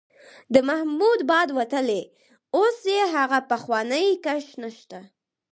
[0.53, 2.01] د محمود باد وتلی،
[2.57, 4.99] اوس یې هغه پخوانی کش نشته.